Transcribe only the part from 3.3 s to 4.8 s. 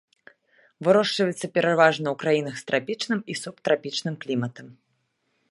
і субтрапічным кліматам.